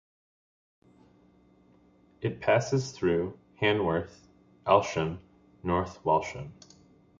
[2.21, 4.25] It passes through Hanworth,
[4.65, 5.19] Aylsham,
[5.61, 6.53] North Walsham.